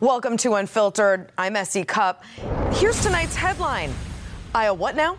[0.00, 1.30] Welcome to Unfiltered.
[1.36, 2.24] I'm SE Cupp.
[2.72, 3.92] Here's tonight's headline
[4.54, 5.18] Iowa, what now?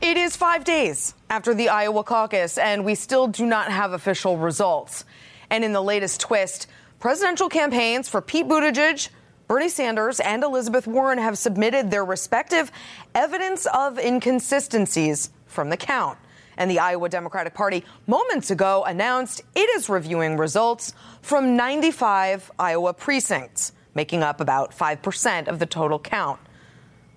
[0.00, 4.38] It is five days after the Iowa caucus, and we still do not have official
[4.38, 5.04] results.
[5.50, 6.68] And in the latest twist,
[7.00, 9.10] presidential campaigns for Pete Buttigieg,
[9.46, 12.72] Bernie Sanders, and Elizabeth Warren have submitted their respective
[13.14, 16.16] evidence of inconsistencies from the count.
[16.56, 22.92] And the Iowa Democratic Party moments ago announced it is reviewing results from 95 Iowa
[22.92, 26.40] precincts making up about 5% of the total count.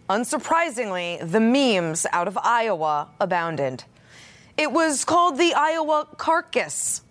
[0.09, 3.83] Unsurprisingly, the memes out of Iowa abounded.
[4.57, 7.01] It was called the Iowa carcass.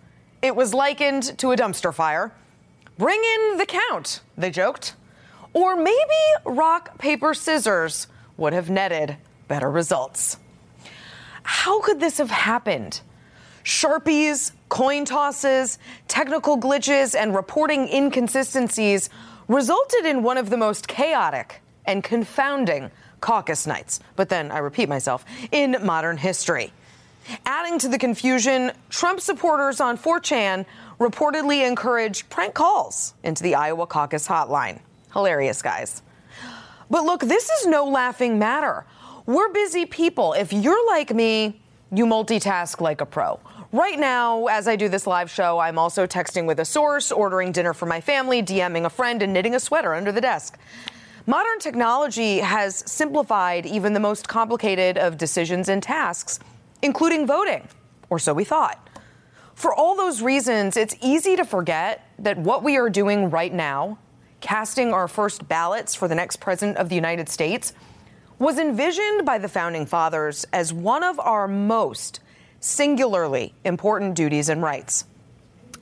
[0.41, 2.33] It was likened to a dumpster fire.
[2.97, 4.95] Bring in the count, they joked.
[5.53, 5.97] Or maybe
[6.45, 10.37] rock, paper, scissors would have netted better results.
[11.49, 12.99] How could this have happened?
[13.63, 19.09] Sharpies, coin tosses, technical glitches, and reporting inconsistencies
[19.47, 24.89] resulted in one of the most chaotic and confounding caucus nights, but then I repeat
[24.89, 26.73] myself, in modern history.
[27.45, 30.65] Adding to the confusion, Trump supporters on 4chan
[30.99, 34.79] reportedly encouraged prank calls into the Iowa caucus hotline.
[35.13, 36.01] Hilarious, guys.
[36.89, 38.85] But look, this is no laughing matter.
[39.27, 40.31] We're busy people.
[40.31, 41.59] If you're like me,
[41.91, 43.41] you multitask like a pro.
[43.73, 47.51] Right now, as I do this live show, I'm also texting with a source, ordering
[47.51, 50.57] dinner for my family, DMing a friend, and knitting a sweater under the desk.
[51.25, 56.39] Modern technology has simplified even the most complicated of decisions and tasks,
[56.81, 57.67] including voting,
[58.09, 58.89] or so we thought.
[59.55, 63.99] For all those reasons, it's easy to forget that what we are doing right now,
[64.39, 67.73] casting our first ballots for the next president of the United States,
[68.39, 72.19] was envisioned by the founding fathers as one of our most
[72.59, 75.05] singularly important duties and rights.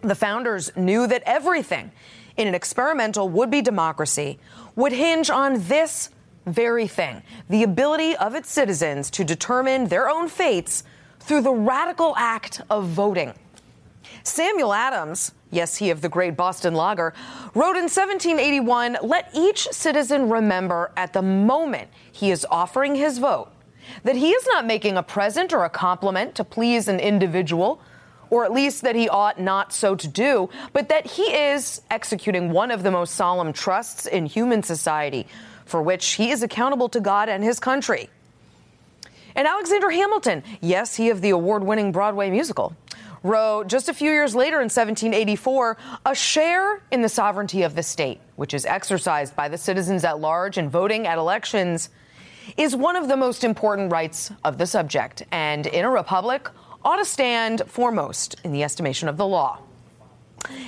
[0.02, 1.92] The founders knew that everything
[2.38, 4.40] in an experimental would be democracy
[4.76, 6.10] would hinge on this
[6.46, 10.84] very thing the ability of its citizens to determine their own fates
[11.20, 13.34] through the radical act of voting.
[14.24, 17.14] Samuel Adams, yes, he of the great Boston Lager,
[17.54, 23.52] wrote in 1781 Let each citizen remember at the moment he is offering his vote
[24.04, 27.80] that he is not making a present or a compliment to please an individual,
[28.30, 32.52] or at least that he ought not so to do, but that he is executing
[32.52, 35.28] one of the most solemn trusts in human society,
[35.66, 38.10] for which he is accountable to God and his country.
[39.36, 42.76] And Alexander Hamilton, yes, he of the award winning Broadway musical,
[43.26, 47.82] wrote just a few years later in 1784 a share in the sovereignty of the
[47.82, 51.90] state, which is exercised by the citizens at large in voting at elections
[52.56, 56.48] is one of the most important rights of the subject, and in a republic
[56.84, 59.60] ought to stand foremost in the estimation of the law.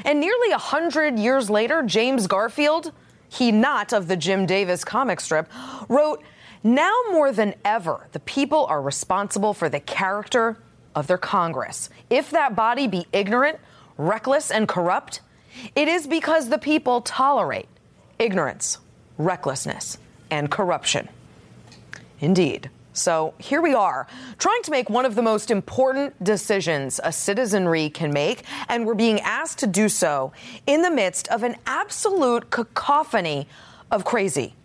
[0.03, 2.91] And nearly a hundred years later, James Garfield,
[3.29, 5.47] he not of the Jim Davis comic strip,
[5.87, 6.23] wrote,
[6.63, 10.57] Now more than ever, the people are responsible for the character
[10.97, 11.91] of their Congress.
[12.09, 13.59] If that body be ignorant,
[13.97, 15.21] reckless, and corrupt,
[15.75, 17.67] it is because the people tolerate
[18.17, 18.79] ignorance,
[19.19, 19.99] recklessness,
[20.31, 21.07] and corruption.
[22.19, 22.71] Indeed.
[22.93, 24.07] So here we are,
[24.39, 28.95] trying to make one of the most important decisions a citizenry can make, and we're
[28.95, 30.33] being asked to do so
[30.65, 33.47] in the midst of an absolute cacophony
[33.91, 34.55] of crazy.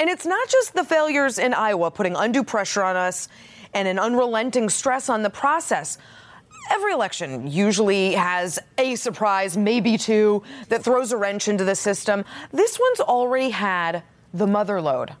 [0.00, 3.28] And it's not just the failures in Iowa putting undue pressure on us
[3.74, 5.98] and an unrelenting stress on the process.
[6.70, 12.24] Every election usually has a surprise, maybe two, that throws a wrench into the system.
[12.52, 14.02] This one's already had
[14.34, 15.14] the mother load.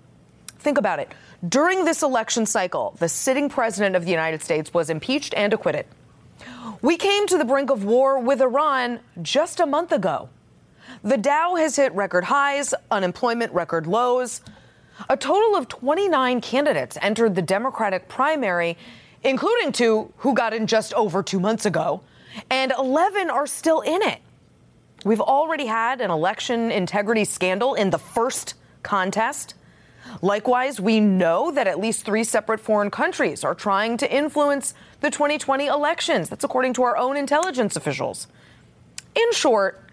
[0.58, 1.12] Think about it.
[1.48, 5.86] During this election cycle, the sitting president of the United States was impeached and acquitted.
[6.82, 10.28] We came to the brink of war with Iran just a month ago.
[11.02, 14.40] The Dow has hit record highs, unemployment record lows.
[15.08, 18.76] A total of 29 candidates entered the Democratic primary,
[19.22, 22.02] including two who got in just over two months ago,
[22.50, 24.20] and 11 are still in it.
[25.04, 29.54] We've already had an election integrity scandal in the first contest.
[30.22, 35.10] Likewise, we know that at least three separate foreign countries are trying to influence the
[35.10, 36.28] 2020 elections.
[36.28, 38.26] That's according to our own intelligence officials.
[39.14, 39.84] In short,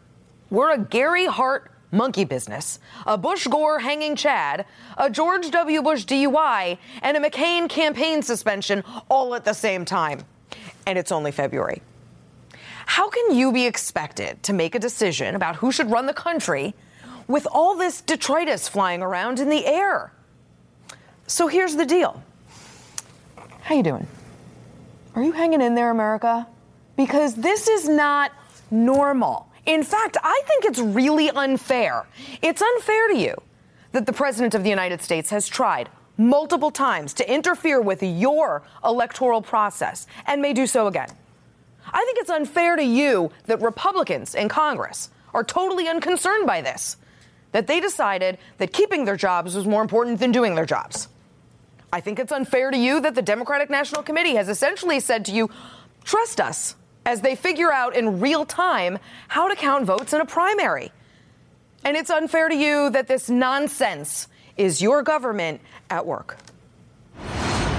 [0.50, 4.66] we're a Gary Hart monkey business, a Bush Gore hanging Chad,
[4.98, 5.82] a George W.
[5.82, 10.22] Bush DUI, and a McCain campaign suspension all at the same time.
[10.86, 11.82] And it's only February.
[12.86, 16.76] How can you be expected to make a decision about who should run the country
[17.28, 20.12] with all this detritus flying around in the air?
[21.28, 22.22] So here's the deal.
[23.62, 24.06] How you doing?
[25.16, 26.48] Are you hanging in there, America?
[26.96, 28.32] Because this is not
[28.70, 29.50] normal.
[29.66, 32.06] In fact, I think it's really unfair.
[32.42, 33.36] It's unfair to you
[33.92, 38.62] that the President of the United States has tried multiple times to interfere with your
[38.84, 41.10] electoral process and may do so again.
[41.88, 46.98] I think it's unfair to you that Republicans in Congress are totally unconcerned by this,
[47.52, 51.08] that they decided that keeping their jobs was more important than doing their jobs.
[51.92, 55.32] I think it's unfair to you that the Democratic National Committee has essentially said to
[55.32, 55.50] you,
[56.04, 56.76] trust us
[57.06, 58.98] as they figure out in real time
[59.28, 60.92] how to count votes in a primary.
[61.84, 66.38] And it's unfair to you that this nonsense is your government at work.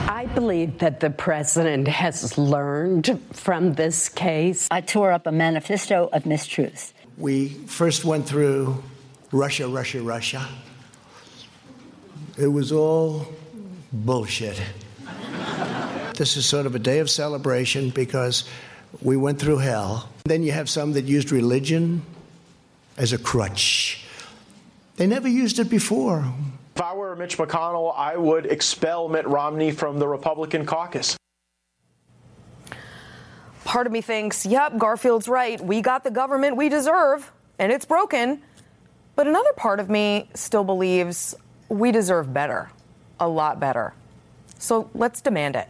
[0.08, 4.68] I believe that the president has learned from this case.
[4.70, 6.92] I tore up a manifesto of mistruths.
[7.18, 8.82] We first went through
[9.32, 10.46] Russia, Russia, Russia.
[12.38, 13.26] It was all
[13.92, 14.60] bullshit.
[16.14, 18.44] this is sort of a day of celebration because
[19.02, 20.08] we went through hell.
[20.24, 22.02] Then you have some that used religion
[22.96, 24.04] as a crutch.
[24.96, 26.24] They never used it before.
[26.74, 31.16] If I were Mitch McConnell, I would expel Mitt Romney from the Republican caucus.
[33.64, 35.60] Part of me thinks, yep, Garfield's right.
[35.60, 38.40] We got the government we deserve, and it's broken.
[39.16, 41.34] But another part of me still believes
[41.68, 42.70] we deserve better,
[43.18, 43.92] a lot better.
[44.58, 45.68] So let's demand it.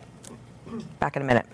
[1.01, 1.47] Back in a minute.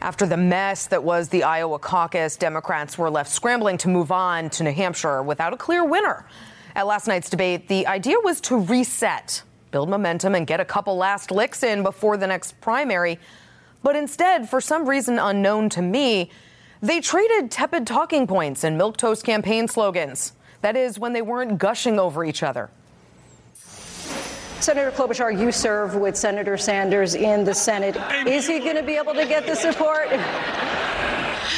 [0.00, 4.50] After the mess that was the Iowa caucus, Democrats were left scrambling to move on
[4.50, 6.26] to New Hampshire without a clear winner.
[6.74, 10.96] At last night's debate, the idea was to reset, build momentum, and get a couple
[10.96, 13.20] last licks in before the next primary.
[13.82, 16.30] But instead, for some reason unknown to me,
[16.80, 20.32] they traded tepid talking points and milquetoast campaign slogans.
[20.62, 22.70] That is, when they weren't gushing over each other.
[24.62, 27.96] Senator Klobuchar, you serve with Senator Sanders in the Senate.
[28.28, 30.08] Is he going to be able to get the support?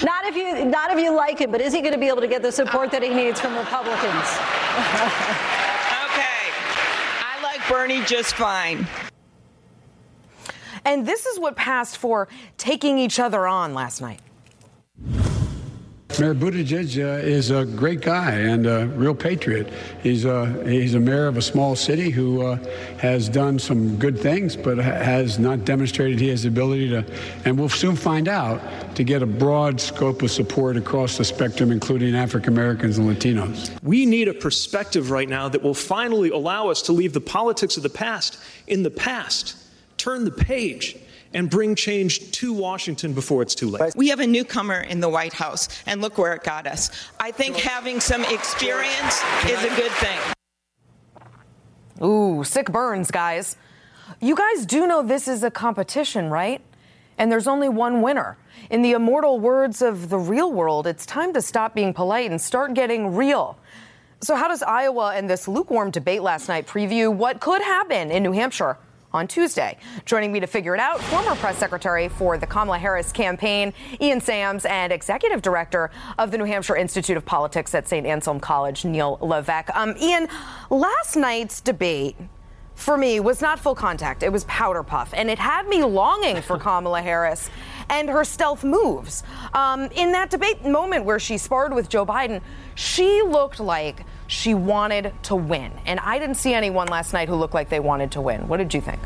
[0.03, 2.23] Not if you not if you like him, but is he going to be able
[2.23, 4.01] to get the support that he needs from Republicans?
[6.09, 6.49] okay.
[7.21, 8.87] I like Bernie just fine.
[10.87, 14.21] And this is what passed for taking each other on last night.
[16.21, 19.69] Mayor Buttigieg uh, is a great guy and a real patriot.
[20.01, 22.59] He's a, he's a mayor of a small city who uh,
[22.99, 27.05] has done some good things, but has not demonstrated he has the ability to,
[27.45, 28.61] and we'll soon find out,
[28.95, 33.77] to get a broad scope of support across the spectrum, including African Americans and Latinos.
[33.83, 37.77] We need a perspective right now that will finally allow us to leave the politics
[37.77, 38.39] of the past
[38.69, 39.57] in the past,
[39.97, 40.97] turn the page
[41.35, 43.95] and bring change to Washington before it's too late.
[43.97, 46.91] We have a newcomer in the White House, and look where it got us.
[47.21, 50.19] I think having some experience is a good thing.
[52.03, 53.57] Ooh, sick burns, guys.
[54.21, 56.61] You guys do know this is a competition, right?
[57.19, 58.37] And there's only one winner.
[58.71, 62.41] In the immortal words of the real world, it's time to stop being polite and
[62.41, 63.59] start getting real.
[64.21, 68.23] So, how does Iowa and this lukewarm debate last night preview what could happen in
[68.23, 68.79] New Hampshire?
[69.15, 69.79] On Tuesday.
[70.05, 74.21] Joining me to figure it out, former press secretary for the Kamala Harris campaign, Ian
[74.21, 78.07] Sams, and executive director of the New Hampshire Institute of Politics at St.
[78.07, 79.71] Anselm College, Neil Levesque.
[79.75, 80.29] Um, Ian,
[80.69, 82.17] last night's debate
[82.75, 84.25] for me was not full contact.
[84.25, 87.51] It was powder puff, and it had me longing for Kamala Harris
[87.89, 89.23] and her stealth moves.
[89.53, 92.41] Um, in that debate moment where she sparred with Joe Biden,
[92.75, 95.73] she looked like she wanted to win.
[95.87, 98.49] And I didn't see anyone last night who looked like they wanted to win.
[98.49, 99.01] What did you think?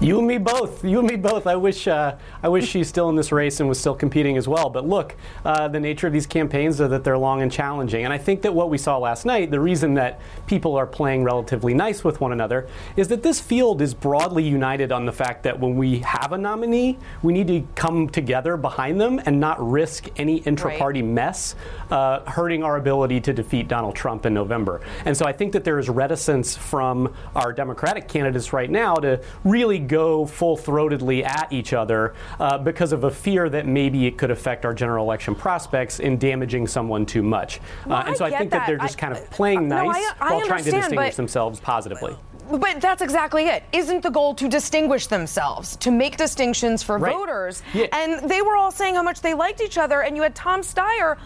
[0.00, 0.84] You and me both.
[0.84, 1.48] You and me both.
[1.48, 4.46] I wish uh, I wish she's still in this race and was still competing as
[4.46, 4.70] well.
[4.70, 8.04] But look, uh, the nature of these campaigns are that they're long and challenging.
[8.04, 11.24] And I think that what we saw last night, the reason that people are playing
[11.24, 15.42] relatively nice with one another, is that this field is broadly united on the fact
[15.42, 19.58] that when we have a nominee, we need to come together behind them and not
[19.68, 21.10] risk any intra-party right.
[21.10, 21.56] mess
[21.90, 24.80] uh, hurting our ability to defeat Donald Trump in November.
[25.04, 29.20] And so I think that there is reticence from our Democratic candidates right now to
[29.44, 34.18] really go full throatedly at each other uh, because of a fear that maybe it
[34.18, 37.60] could affect our general election prospects in damaging someone too much.
[37.86, 38.66] Well, uh, and so I I, think that, that.
[38.66, 41.60] they're just I- kind of playing no, nice I- I while trying to distinguish themselves
[41.60, 42.16] positively.
[42.50, 43.62] But that's exactly it.
[43.72, 47.12] Isn't the goal to distinguish themselves, to make distinctions for Right.
[47.12, 47.62] voters?
[47.74, 47.86] Yeah.
[47.92, 50.62] And they were all saying how much they liked each other, and you had Tom
[50.62, 51.18] Steyer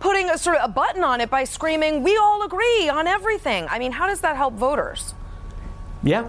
[0.00, 3.66] putting a sort of a button on it by screaming, "We all agree on everything."
[3.70, 5.14] I mean, how does that help voters?
[6.02, 6.28] Yeah.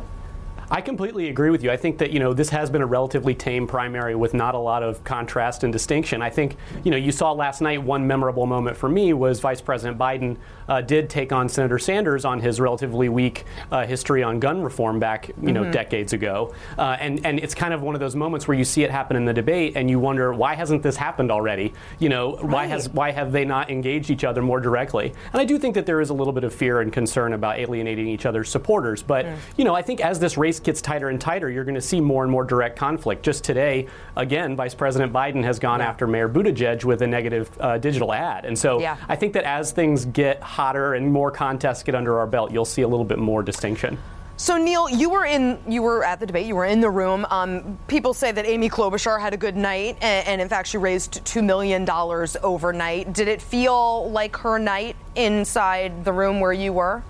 [0.71, 1.71] I completely agree with you.
[1.71, 4.59] I think that you know this has been a relatively tame primary with not a
[4.59, 6.21] lot of contrast and distinction.
[6.21, 9.61] I think you know you saw last night one memorable moment for me was Vice
[9.61, 10.37] President Biden
[10.69, 14.99] uh, did take on Senator Sanders on his relatively weak uh, history on gun reform
[14.99, 15.71] back you know Mhm.
[15.73, 18.83] decades ago, uh, and and it's kind of one of those moments where you see
[18.83, 21.73] it happen in the debate and you wonder why hasn't this happened already?
[21.99, 25.13] You know why has why have they not engaged each other more directly?
[25.33, 27.57] And I do think that there is a little bit of fear and concern about
[27.59, 29.01] alienating each other's supporters.
[29.01, 29.25] But,
[29.57, 31.99] you know, I think as this race gets tighter and tighter, you're going to see
[31.99, 33.23] more and more direct conflict.
[33.23, 37.77] Just today, again, Vice President Biden has gone after Mayor Buttigieg with a negative uh,
[37.77, 38.45] digital ad.
[38.45, 38.97] And so Yeah.
[39.07, 42.65] I think that as things get hotter and more contests get under our belt, you'll
[42.65, 43.97] see a little bit more distinction.
[44.35, 47.25] So Neil, you were in, you were at the debate, you were in the room.
[47.29, 50.77] Um, people say that Amy Klobuchar had a good night, and, and in fact, she
[50.77, 53.13] raised two million dollars overnight.
[53.13, 57.03] Did it feel like her night inside the room where you were?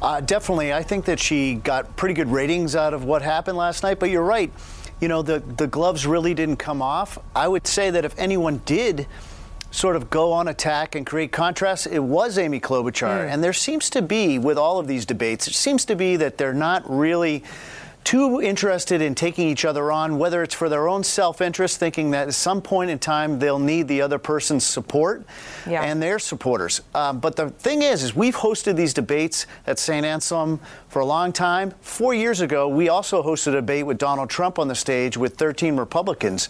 [0.00, 0.72] Uh, definitely.
[0.72, 4.08] I think that she got pretty good ratings out of what happened last night, but
[4.08, 4.50] you're right.
[5.02, 7.18] You know, the, the gloves really didn't come off.
[7.36, 9.06] I would say that if anyone did
[9.70, 13.24] sort of go on attack and create contrast, it was Amy Klobuchar.
[13.24, 13.32] Hmm.
[13.32, 16.38] And there seems to be, with all of these debates, it seems to be that
[16.38, 17.44] they're not really
[18.08, 22.12] too interested in taking each other on, whether it's for their own self interest, thinking
[22.12, 25.26] that at some point in time they'll need the other person's support
[25.66, 25.82] Yeah.
[25.82, 26.80] and their supporters.
[26.94, 30.06] Um, but the thing is, is we've hosted these debates at St.
[30.06, 31.74] Anselm for a long time.
[31.82, 35.36] Four years ago, we also hosted a debate with Donald Trump on the stage with
[35.36, 36.48] 13 Republicans.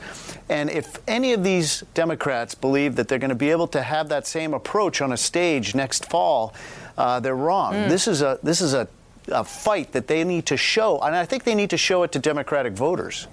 [0.48, 4.08] And if any of these Democrats believe that they're going to be able to have
[4.10, 6.54] that same approach on a stage next fall,
[6.96, 7.74] uh, they're wrong.
[7.74, 7.88] Mm.
[7.88, 8.86] This is a this is a
[9.30, 12.12] a fight that they need to show, and I think they need to show it
[12.12, 13.28] to Democratic voters.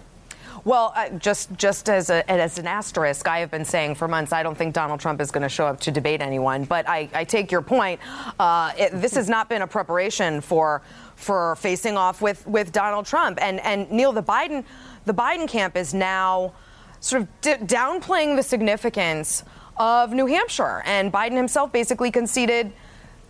[0.65, 4.33] Well, uh, just just as a, as an asterisk, I have been saying for months
[4.33, 6.63] I don't think Donald Trump is going to show up to debate anyone.
[6.63, 7.99] But I, I take your point.
[8.39, 10.81] Uh, it, this has not been a preparation for
[11.15, 13.37] for facing off with with Donald Trump.
[13.39, 14.63] And and Neil, the Biden
[15.05, 16.53] the Biden camp is now
[16.99, 19.43] sort of d- downplaying the significance
[19.77, 22.73] of New Hampshire, and Biden himself basically conceded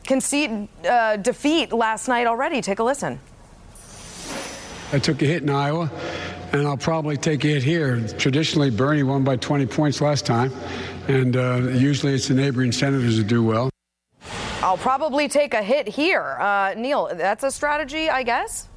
[0.05, 2.61] concede uh, defeat last night already.
[2.61, 3.19] Take a listen.
[4.93, 5.91] I took a hit in Iowa,
[6.53, 7.99] and I'll probably take a hit here.
[8.17, 10.51] Traditionally, Bernie won by 20 points last time,
[11.07, 13.69] and uh, usually it's the neighboring senators that do well.
[14.61, 16.37] I'll probably take a hit here.
[16.39, 18.67] Uh, Neil, that's a strategy, I guess?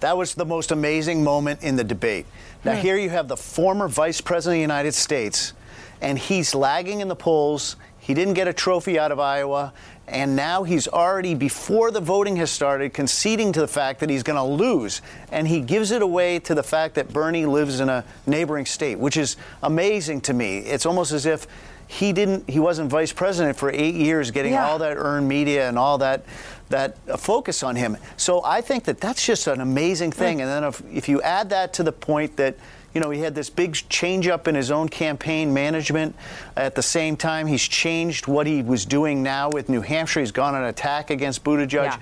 [0.00, 2.26] That was the most amazing moment in the debate.
[2.64, 2.80] Now, Hmm.
[2.80, 5.52] here you have the former Vice President of the United States,
[6.00, 7.76] and he's lagging in the polls.
[7.98, 9.72] He didn't get a trophy out of Iowa,
[10.08, 14.22] and now he's already, before the voting has started, conceding to the fact that he's
[14.22, 15.02] going to lose.
[15.32, 18.98] And he gives it away to the fact that Bernie lives in a neighboring state,
[18.98, 20.58] which is amazing to me.
[20.58, 21.46] It's almost as if
[21.88, 24.68] he didn't he wasn't vice president for eight years getting Yeah.
[24.68, 26.24] all that earned media and all that
[26.68, 30.50] that uh, focus on him so i think that that's just an amazing thing and
[30.50, 32.56] then if, if you add that to the point that
[32.96, 36.16] you know he had this big change up in his own campaign management
[36.56, 40.32] at the same time he's changed what he was doing now with new hampshire he's
[40.32, 41.98] gone on an attack against buttigieg Yeah.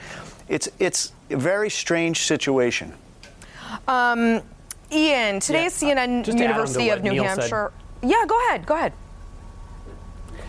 [0.49, 2.93] it's it's a very strange situation
[3.89, 4.41] Um,
[4.93, 7.39] Ian, today's Yeah, uh, CNN to to University of New Neil said.
[7.41, 7.73] Hampshire.
[8.03, 8.65] Yeah, go ahead.
[8.67, 8.93] Go ahead.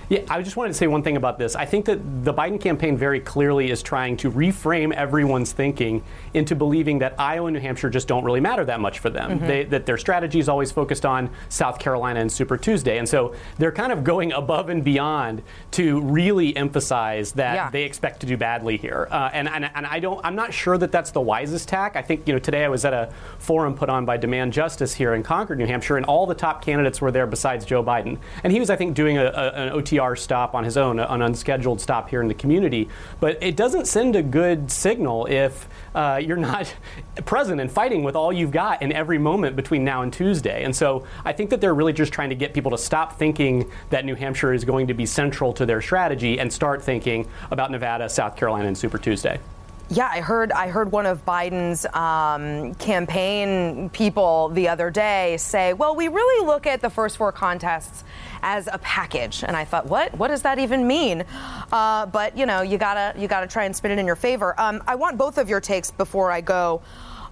[0.10, 1.56] Yeah, I just wanted to say one thing about this.
[1.56, 6.56] I think that the Biden campaign very clearly is trying to reframe everyone's thinking into
[6.56, 9.40] believing that Iowa and New Hampshire just don't really matter that much for them.
[9.40, 9.48] Mhm.
[9.48, 12.98] They, that their strategy is always focused on South Carolina and Super Tuesday.
[13.00, 17.70] And so they're kind of going above and beyond to really emphasize that Yeah.
[17.72, 19.08] they expect to do badly here.
[19.10, 21.96] Uh, and, and, and I don't, I'm not sure that that's the wisest tack.
[21.96, 23.10] I think, you know, today I was at a
[23.40, 26.64] forum put on by Demand Justice here in Concord, New Hampshire, and all the top
[26.64, 28.18] candidates were there besides Joe Biden.
[28.44, 29.70] And he was, I think, doing a, a, an
[30.16, 32.90] Stop on his own, an unscheduled stop here in the community.
[33.20, 36.74] But it doesn't send a good signal if uh, you're not
[37.26, 40.64] present and fighting with all you've got in every moment between now and Tuesday.
[40.64, 43.72] And so I think that they're really just trying to get people to stop thinking
[43.90, 47.72] that New Hampshire is going to be central to their strategy and start thinking about
[47.72, 49.40] Nevada, South Carolina, and Super Tuesday.
[49.90, 50.52] Yeah, I heard.
[50.52, 56.46] I heard one of Biden's um, campaign people the other day say, "Well, we really
[56.46, 58.04] look at the first four contests
[58.42, 60.18] as a package." And I thought, "What?
[60.18, 61.24] What does that even mean?"
[61.72, 64.60] Uh, but you know, you gotta you gotta try and spin it in your favor.
[64.60, 66.82] Um, I want both of your takes before I go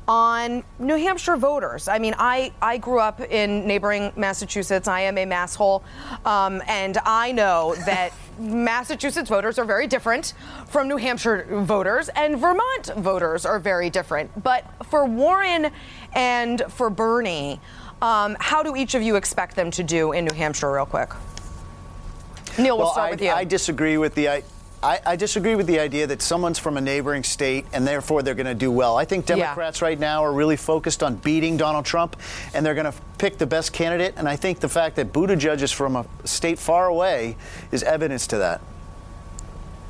[0.07, 1.87] on New Hampshire voters.
[1.87, 4.87] I mean, I, I grew up in neighboring Massachusetts.
[4.87, 5.81] I am a masshole.
[6.25, 10.33] Um, and I know that Massachusetts voters are very different
[10.67, 14.43] from New Hampshire voters, and Vermont voters are very different.
[14.43, 15.71] But for Warren
[16.13, 17.59] and for Bernie,
[18.01, 21.09] um, how do each of you expect them to do in New Hampshire, real quick?
[22.57, 23.29] Neil, we'll well, start I, with you.
[23.29, 24.29] I disagree with the.
[24.29, 24.43] I,
[24.83, 28.47] I, disagree with the idea that someone's from a neighboring state and therefore they're going
[28.47, 28.97] to do well.
[28.97, 29.87] I think Democrats yeah.
[29.87, 32.17] right now are really focused on beating Donald Trump
[32.53, 34.15] and they're going to pick the best candidate.
[34.17, 37.37] And I think the fact that Buttigieg is from a state far away
[37.71, 38.61] is evidence to that.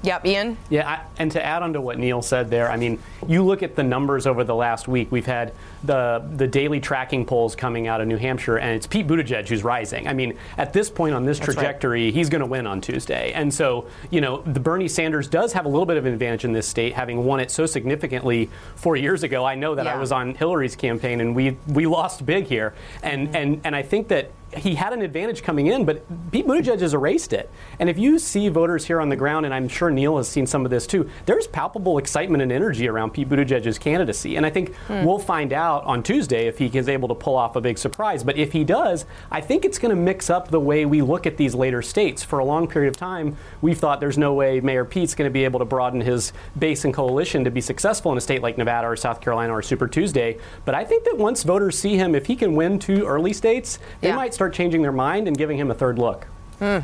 [0.04, 0.58] Yep, Ian?
[0.70, 3.64] Yeah, I, and to add on to what Neil said there, I mean, you look
[3.64, 5.12] at the numbers over the last week.
[5.12, 9.08] We've had the the daily tracking polls coming out of New Hampshire, and it's Pete
[9.08, 10.08] Buttigieg who's rising.
[10.08, 12.14] I mean, at this point on this That's trajectory, right.
[12.14, 13.34] he's going to win on Tuesday.
[13.34, 16.46] And so, you know, the Bernie Sanders does have a little bit of an advantage
[16.46, 19.46] in this state, having won it so significantly four years ago.
[19.46, 19.96] I know that yeah.
[19.96, 23.36] I was on Hillary's campaign, and we we lost big here, and mm-hmm.
[23.36, 26.94] and and I think that he had an advantage coming in, but Pete Buttigieg has
[26.94, 27.50] erased it.
[27.80, 30.46] And if you see voters here on the ground, and I'm sure Neil has seen
[30.46, 34.36] some of this too, there's palpable excitement and energy around Pete Buttigieg's candidacy.
[34.36, 35.04] And I think hmm.
[35.04, 38.24] we'll find out on Tuesday if he is able to pull off a big surprise.
[38.24, 41.26] But if he does, I think it's going to mix up the way we look
[41.26, 42.24] at these later states.
[42.24, 45.34] For a long period of time, we've thought there's no way Mayor Pete's going to
[45.34, 48.58] be able to broaden his base and coalition to be successful in a state like
[48.58, 50.38] Nevada or South Carolina or Super Tuesday.
[50.66, 53.80] But I think that once voters see him, if he can win two early states,
[54.02, 54.16] they yeah.
[54.16, 56.28] might start changing their mind and giving him a third look.
[56.60, 56.80] Hmm.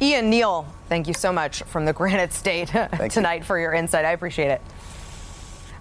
[0.00, 2.68] Ian Neil, thank you so much from the Granite State
[3.10, 3.44] tonight you.
[3.44, 4.04] for your insight.
[4.04, 4.60] I appreciate it.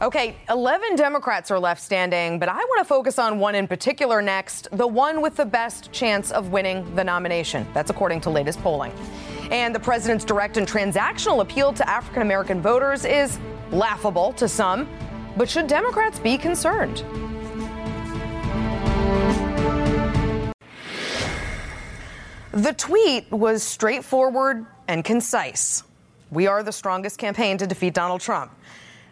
[0.01, 4.19] Okay, 11 Democrats are left standing, but I want to focus on one in particular
[4.19, 7.67] next, the one with the best chance of winning the nomination.
[7.75, 8.91] That's according to latest polling.
[9.51, 13.37] And the president's direct and transactional appeal to African American voters is
[13.69, 14.89] laughable to some,
[15.37, 17.03] but should Democrats be concerned?
[22.53, 25.83] The tweet was straightforward and concise.
[26.31, 28.51] We are the strongest campaign to defeat Donald Trump.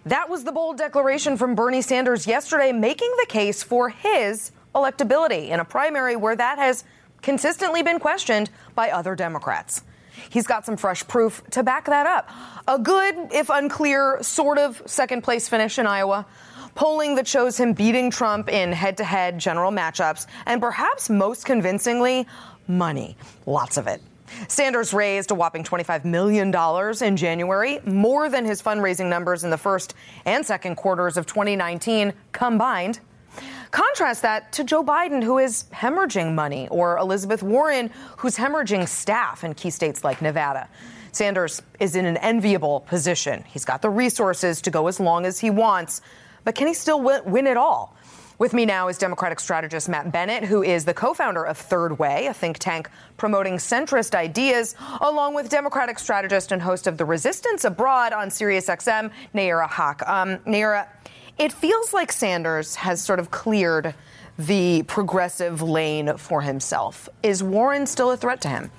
[0.10, 5.50] That was the bold declaration from Bernie Sanders yesterday, making the case for his electability
[5.50, 6.84] in a primary where that has
[7.22, 9.84] consistently been questioned by other Democrats.
[10.32, 12.28] He's got some fresh proof to back that up.
[12.68, 16.26] A good, if unclear, sort of second place finish in Iowa.
[16.74, 21.46] Polling that shows him beating Trump in head to head general matchups, and perhaps most
[21.46, 22.26] convincingly,
[22.68, 23.16] money.
[23.46, 24.02] Lots of it.
[24.48, 26.54] Sanders raised a whopping $25 million
[27.02, 32.14] in January, more than his fundraising numbers in the first and second quarters of 2019
[32.32, 33.00] combined.
[33.72, 39.44] Contrast that to Joe Biden, who is hemorrhaging money, or Elizabeth Warren, who's hemorrhaging staff
[39.44, 40.68] in key states like Nevada.
[41.12, 43.44] Sanders is in an enviable position.
[43.48, 46.02] He's got the resources to go as long as he wants,
[46.44, 47.96] but can he still win it all?
[48.40, 52.00] With me now is Democratic strategist Matt Bennett, who is the co founder of Third
[52.00, 57.04] Way, a think tank promoting centrist ideas, along with Democratic strategist and host of The
[57.04, 60.08] Resistance Abroad on SiriusXM, Nayyera Haq.
[60.08, 60.88] Um, Nayyera,
[61.38, 63.94] it feels like Sanders has sort of cleared
[64.38, 67.10] the progressive lane for himself.
[67.22, 68.72] Is Warren still a threat to him?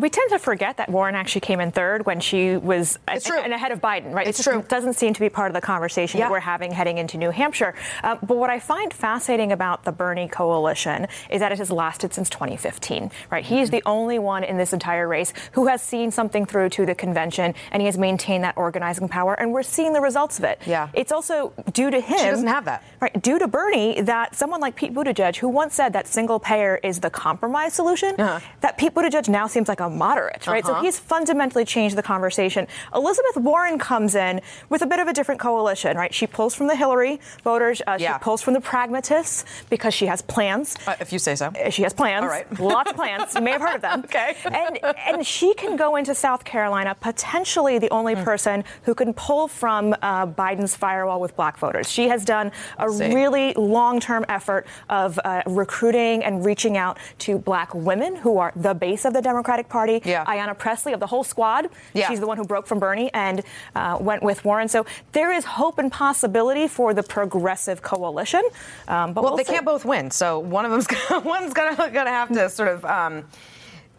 [0.00, 3.34] We tend to forget that Warren actually came in third when she was it's a,
[3.34, 4.26] and ahead of Biden, right?
[4.26, 4.64] It's it true.
[4.66, 6.26] doesn't seem to be part of the conversation yeah.
[6.26, 7.74] that we're having heading into New Hampshire.
[8.02, 12.14] Uh, but what I find fascinating about the Bernie coalition is that it has lasted
[12.14, 13.44] since 2015, right?
[13.44, 13.54] Mm-hmm.
[13.54, 16.86] He is the only one in this entire race who has seen something through to
[16.86, 20.44] the convention and he has maintained that organizing power, and we're seeing the results of
[20.44, 20.60] it.
[20.66, 20.88] Yeah.
[20.94, 22.18] It's also due to him.
[22.18, 22.82] She doesn't have that.
[23.00, 23.22] Right.
[23.22, 27.00] Due to Bernie, that someone like Pete Buttigieg, who once said that single payer is
[27.00, 28.40] the compromise solution, uh-huh.
[28.60, 30.64] that Pete Buttigieg now seems like a moderate, right?
[30.64, 30.80] Uh-huh.
[30.80, 32.66] So he's fundamentally changed the conversation.
[32.94, 36.12] Elizabeth Warren comes in with a bit of a different coalition, right?
[36.12, 37.82] She pulls from the Hillary voters.
[37.86, 38.18] Uh, yeah.
[38.18, 40.76] She pulls from the pragmatists because she has plans.
[40.86, 41.46] Uh, if you say so.
[41.46, 42.22] Uh, she has plans.
[42.22, 42.60] All right.
[42.60, 43.34] Lots of plans.
[43.34, 44.00] You may have heard of them.
[44.04, 44.36] okay.
[44.44, 48.24] And and she can go into South Carolina, potentially the only mm.
[48.24, 51.90] person who can pull from uh, Biden's firewall with black voters.
[51.90, 57.74] She has done a really long-term effort of uh, recruiting and reaching out to black
[57.74, 59.79] women who are the base of the Democratic Party.
[60.04, 60.24] Yeah.
[60.24, 61.68] Ayanna Pressley of the whole squad.
[61.94, 62.08] Yeah.
[62.08, 63.42] She's the one who broke from Bernie and
[63.74, 64.68] uh, went with Warren.
[64.68, 68.42] So there is hope and possibility for the progressive coalition.
[68.88, 69.52] Um, but well, we'll they see.
[69.52, 70.10] can't both win.
[70.10, 72.84] So one of them's gonna, one's gonna, gonna have to sort of.
[72.84, 73.24] Um,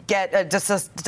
[0.06, 0.40] get a,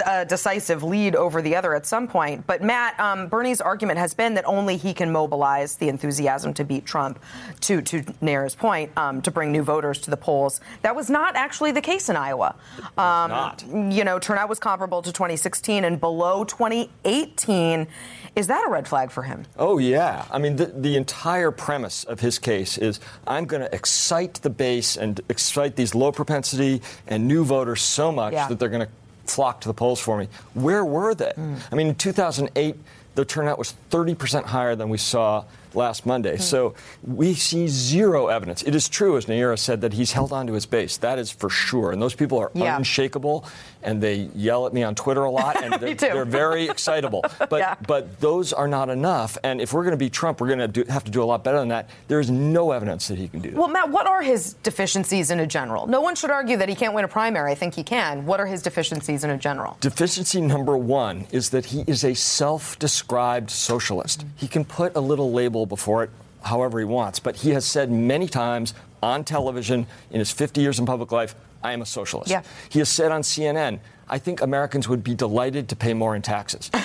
[0.07, 2.47] a, decisive lead over the other at some point.
[2.47, 6.65] But Matt, um, Bernie's argument has been that only he can mobilize the enthusiasm to
[6.65, 7.19] beat Trump.
[7.61, 10.61] To to Nair's point, um, to bring new voters to the polls.
[10.83, 12.55] That was not actually the case in Iowa.
[12.97, 13.65] Um, not.
[13.67, 17.87] You know, turnout was comparable to 2016 and below 2018.
[18.37, 19.45] Is that a red flag for him?
[19.57, 20.25] Oh, yeah.
[20.31, 24.51] I mean, the, the entire premise of his case is I'm going to excite the
[24.51, 28.49] base and excite these low propensity and new voters so much yeah.
[28.49, 28.93] that they're going to
[29.33, 30.29] flock to the polls for me.
[30.55, 31.33] Where were they?
[31.37, 31.59] Mm.
[31.71, 32.77] I mean, in 2008,
[33.15, 35.45] the turnout was 30% higher than we saw
[35.77, 36.35] last Monday.
[36.35, 36.43] Mm-hmm.
[36.43, 38.63] So we see zero evidence.
[38.63, 40.97] It is true, as Nayyera said, that he's held on to his base.
[40.99, 41.93] That is for sure.
[41.93, 42.77] And those people are yeah.
[42.77, 43.45] unshakable,
[43.83, 47.25] and they yell at me on Twitter a lot, and they're, they're very excitable.
[47.51, 47.75] But yeah.
[47.87, 49.37] but those are not enough.
[49.45, 51.45] And if we're going to be Trump, we're going to have to do a lot
[51.45, 51.91] better than that.
[52.09, 53.59] There is no evidence that he can do that.
[53.59, 55.87] Well, Matt, what are his deficiencies in a general?
[55.87, 57.53] No one should argue that he can't win a primary.
[57.53, 58.25] I think he can.
[58.25, 59.77] What are his deficiencies in a general?
[59.81, 64.21] Deficiency number one is that he is a self-described socialist.
[64.21, 64.37] Mm-hmm.
[64.37, 66.11] He can put a little label before it
[66.43, 67.19] however he wants.
[67.19, 71.35] But he has said many times on television in his 50 years in public life,
[71.63, 72.31] I am a socialist.
[72.31, 72.43] Yeah.
[72.69, 76.23] He has said on CNN, I think Americans would be delighted to pay more in
[76.23, 76.71] taxes.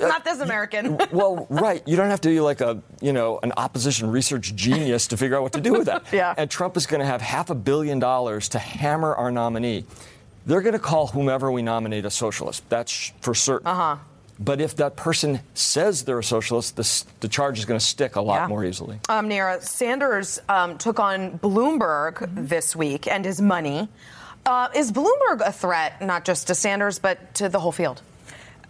[0.00, 0.98] Not this American.
[1.10, 1.82] well, right.
[1.86, 5.36] You don't have to be like a, you know, an opposition research genius to figure
[5.36, 6.04] out what to do with that.
[6.12, 6.34] yeah.
[6.36, 9.86] And Trump is going to have half a billion dollars to hammer our nominee.
[10.44, 12.68] They're going to call whomever we nominate a socialist.
[12.68, 13.66] That's for certain.
[13.66, 13.96] Uh-huh.
[14.38, 18.16] But if that person says they're a socialist, the, the charge is going to stick
[18.16, 18.46] a lot yeah.
[18.48, 19.00] more easily.
[19.08, 22.46] Um, Nayyera, Sanders um, took on Bloomberg mm-hmm.
[22.46, 23.88] this week and his money.
[24.44, 28.02] Uh, is Bloomberg a threat, not just to Sanders, but to the whole field?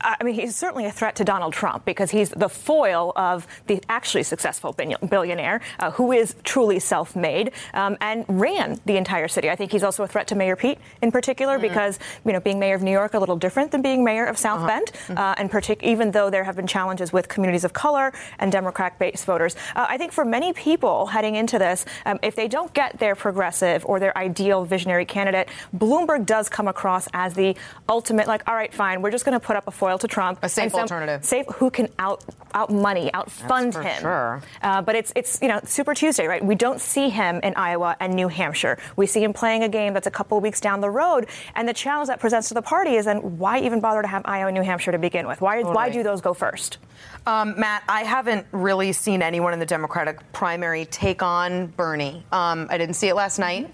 [0.00, 3.82] I mean, he's certainly a threat to Donald Trump because he's the foil of the
[3.88, 9.50] actually successful billionaire uh, who is truly self made um, and ran the entire city.
[9.50, 11.68] I think he's also a threat to Mayor Pete in particular mm-hmm.
[11.68, 14.38] because, you know, being mayor of New York a little different than being mayor of
[14.38, 14.66] South uh-huh.
[14.66, 14.86] Bend.
[14.86, 15.18] Mm-hmm.
[15.18, 18.98] Uh, and partic- even though there have been challenges with communities of color and Democrat
[18.98, 22.72] based voters, uh, I think for many people heading into this, um, if they don't
[22.74, 27.56] get their progressive or their ideal visionary candidate, Bloomberg does come across as the
[27.88, 30.38] ultimate, like, all right, fine, we're just going to put up a foil to Trump.
[30.42, 31.24] A safe alternative.
[31.24, 34.00] Safe who can out out money, out fund him.
[34.00, 34.42] Sure.
[34.62, 36.44] Uh, but it's it's you know Super Tuesday, right?
[36.44, 38.78] We don't see him in Iowa and New Hampshire.
[38.96, 41.28] We see him playing a game that's a couple of weeks down the road.
[41.54, 44.22] And the challenge that presents to the party is then why even bother to have
[44.24, 45.40] Iowa and New Hampshire to begin with?
[45.40, 45.74] Why totally.
[45.74, 46.78] why do those go first?
[47.26, 52.24] Um, Matt, I haven't really seen anyone in the Democratic primary take on Bernie.
[52.32, 53.70] Um, I didn't see it last night.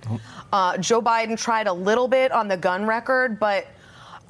[0.53, 3.67] Uh, Joe Biden tried a little bit on the gun record, but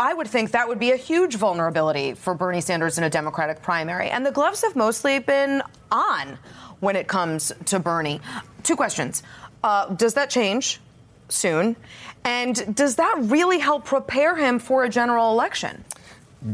[0.02, 3.62] I would think that would be a huge vulnerability for Bernie Sanders in a Democratic
[3.62, 4.10] primary.
[4.10, 5.62] And the gloves have mostly been
[5.92, 6.38] on
[6.80, 8.20] when it comes to Bernie.
[8.64, 9.22] Two questions.
[9.62, 10.80] Uh, does that change
[11.28, 11.76] soon?
[12.24, 15.84] And does that really help prepare him for a general election?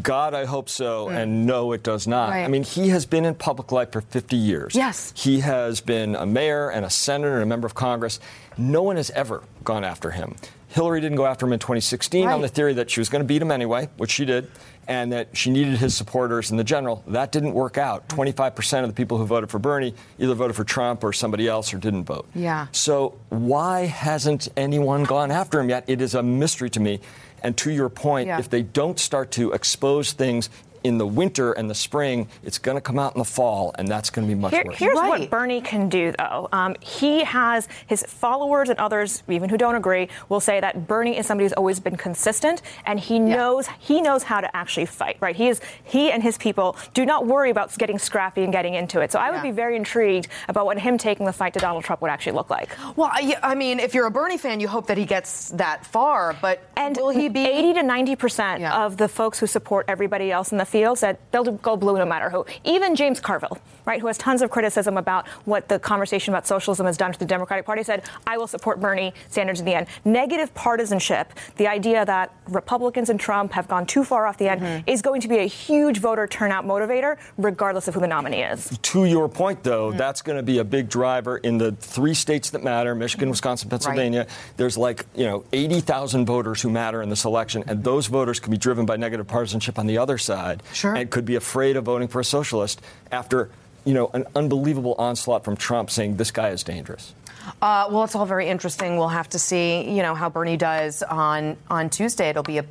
[0.02, 1.16] God, I hope so, mm.
[1.16, 2.28] and no, it does not.
[2.28, 2.44] Right.
[2.44, 4.74] I mean, he has been in public life for 50 years.
[4.74, 5.14] Yes.
[5.16, 8.20] He has been a mayor and a senator and a member of Congress.
[8.58, 10.36] No one has ever gone after him.
[10.68, 12.32] Hillary didn't go after him in 2016 right.
[12.32, 14.50] on the theory that she was going to beat him anyway, which she did,
[14.86, 17.02] and that she needed his supporters in the general.
[17.06, 18.08] That didn't work out.
[18.08, 21.72] 25% of the people who voted for Bernie either voted for Trump or somebody else
[21.72, 22.28] or didn't vote.
[22.34, 22.66] Yeah.
[22.72, 25.84] So why hasn't anyone gone after him yet?
[25.86, 27.00] It is a mystery to me.
[27.42, 28.38] And to your point, yeah.
[28.38, 30.50] if they don't start to expose things
[30.84, 32.28] in the winter and the spring.
[32.42, 34.64] It's going to come out in the fall, and that's going to be much Here,
[34.64, 34.76] worse.
[34.76, 35.20] Here's right.
[35.20, 36.48] what Bernie can do, though.
[36.52, 41.18] Um, he has his followers and others, even who don't agree, will say that Bernie
[41.18, 43.36] is somebody who's always been consistent, and he yeah.
[43.36, 45.16] knows he knows how to actually fight.
[45.20, 45.36] Right?
[45.36, 49.00] He is he and his people do not worry about getting scrappy and getting into
[49.00, 49.12] it.
[49.12, 49.42] So I would yeah.
[49.42, 52.50] be very intrigued about what him taking the fight to Donald Trump would actually look
[52.50, 52.70] like.
[52.96, 55.84] Well, I, I mean, if you're a Bernie fan, you hope that he gets that
[55.86, 58.84] far, but and will he be 80 to 90 percent yeah.
[58.84, 62.06] of the folks who support everybody else in the field that they'll go blue no
[62.06, 62.44] matter who.
[62.64, 66.86] Even James Carville, right, who has tons of criticism about what the conversation about socialism
[66.86, 69.86] has done to the Democratic Party, said, I will support Bernie Sanders in the end.
[70.04, 74.60] Negative partisanship, the idea that Republicans and Trump have gone too far off the end,
[74.60, 74.88] mm-hmm.
[74.88, 78.78] is going to be a huge voter turnout motivator, regardless of who the nominee is.
[78.78, 79.98] To your point, though, mm-hmm.
[79.98, 83.30] that's going to be a big driver in the three states that matter Michigan.
[83.30, 84.20] Wisconsin, Pennsylvania.
[84.20, 84.28] Right.
[84.56, 88.50] There's like, you know, 80,000 voters who matter in this election, and those voters can
[88.50, 90.57] be driven by negative partisanship on the other side.
[90.72, 90.94] Sure.
[90.94, 93.50] And could be afraid of voting for a socialist after
[93.84, 97.14] you know an unbelievable onslaught from Trump saying this guy is dangerous.
[97.62, 98.96] Uh, well, it's all very interesting.
[98.98, 102.28] We'll have to see, you know, how Bernie does on on Tuesday.
[102.28, 102.64] It'll be a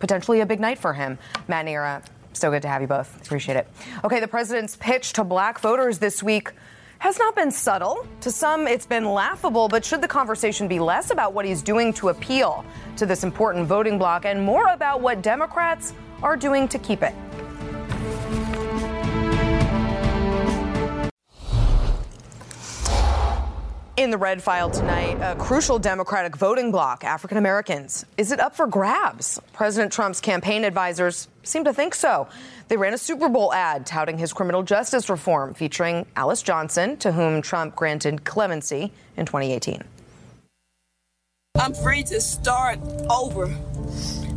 [0.00, 1.18] potentially a big night for him.
[1.48, 3.20] Matt Nayyera, so good to have you both.
[3.24, 3.68] Appreciate it.
[4.04, 6.50] Okay, the president's pitch to black voters this week
[6.98, 8.06] has not been subtle.
[8.22, 11.92] To some, it's been laughable, but should the conversation be less about what he's doing
[11.94, 12.64] to appeal
[12.96, 15.92] to this important voting bloc and more about what Democrats
[16.24, 17.14] are doing to keep it?
[23.96, 28.04] In the red file tonight, a crucial Democratic voting bloc, African Americans.
[28.18, 29.40] Is it up for grabs?
[29.52, 32.26] President Trump's campaign advisors seem to think so.
[32.68, 37.12] They ran a Super Bowl ad touting his criminal justice reform featuring Alice Johnson, to
[37.12, 39.82] whom Trump granted clemency in 2018.
[41.56, 43.46] I'm free to start over.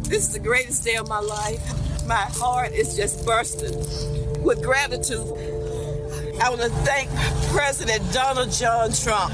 [0.08, 2.08] This is the greatest day of my life.
[2.08, 3.76] My heart is just bursting
[4.41, 5.28] with gratitude.
[6.41, 7.10] I want to thank
[7.52, 9.34] President Donald John Trump.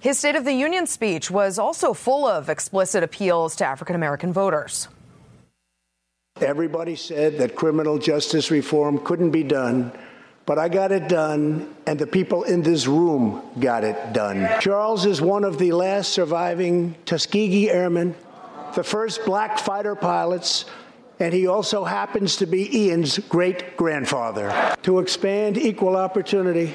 [0.00, 4.32] His State of the Union speech was also full of explicit appeals to African American
[4.32, 4.88] voters.
[6.40, 9.92] Everybody said that criminal justice reform couldn't be done,
[10.46, 14.48] but I got it done, and the people in this room got it done.
[14.60, 18.16] Charles is one of the last surviving Tuskegee Airmen,
[18.76, 20.66] the first black fighter pilots,
[21.18, 24.76] and he also happens to be Ian's great grandfather.
[24.82, 26.74] To expand equal opportunity,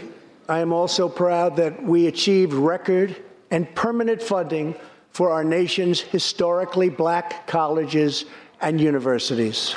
[0.49, 3.15] I am also proud that we achieved record
[3.51, 4.75] and permanent funding
[5.11, 8.25] for our nation's historically black colleges
[8.61, 9.75] and universities.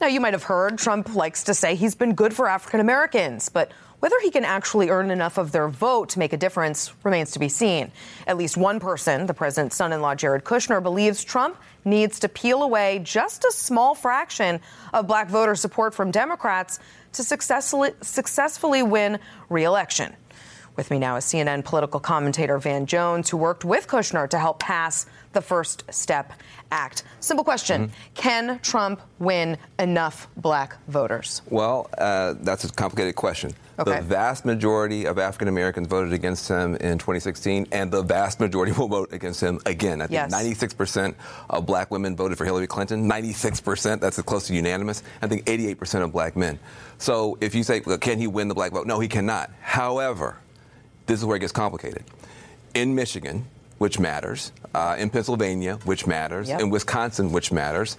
[0.00, 3.48] Now, you might have heard Trump likes to say he's been good for African Americans,
[3.50, 7.32] but whether he can actually earn enough of their vote to make a difference remains
[7.32, 7.90] to be seen.
[8.26, 12.28] At least one person, the president's son in law Jared Kushner, believes Trump needs to
[12.28, 14.60] peel away just a small fraction
[14.92, 16.78] of black voter support from Democrats
[17.12, 20.14] to successfully, successfully win re-election.
[20.76, 24.60] With me now is CNN political commentator Van Jones, who worked with Kushner to help
[24.60, 26.32] pass the First Step
[26.70, 27.02] Act.
[27.20, 28.14] Simple question mm-hmm.
[28.14, 31.42] Can Trump win enough black voters?
[31.48, 33.54] Well, uh, that's a complicated question.
[33.78, 33.96] Okay.
[33.96, 38.72] The vast majority of African Americans voted against him in 2016, and the vast majority
[38.72, 40.00] will vote against him again.
[40.00, 40.34] I think yes.
[40.34, 41.14] 96%
[41.50, 43.08] of black women voted for Hillary Clinton.
[43.08, 45.02] 96%, that's close to unanimous.
[45.20, 46.58] I think 88% of black men.
[46.98, 48.86] So if you say, well, can he win the black vote?
[48.86, 49.50] No, he cannot.
[49.60, 50.38] However,
[51.06, 52.04] this is where it gets complicated.
[52.74, 53.46] In Michigan,
[53.78, 56.60] which matters, uh, in Pennsylvania, which matters, yep.
[56.60, 57.96] in Wisconsin, which matters,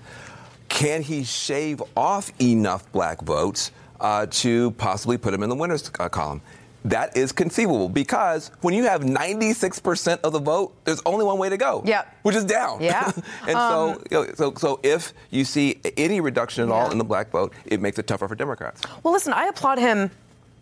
[0.69, 5.89] can he shave off enough black votes uh, to possibly put him in the winners
[5.99, 6.41] uh, column?
[6.85, 11.49] That is conceivable because when you have 96% of the vote, there's only one way
[11.49, 11.81] to go.
[11.85, 12.05] Yeah.
[12.21, 12.81] Which is down.
[12.81, 13.11] Yeah.
[13.47, 16.75] and um, so, so, so if you see any reduction at yeah.
[16.75, 18.83] all in the black vote, it makes it tougher for Democrats.
[19.03, 20.11] Well, listen, I applaud him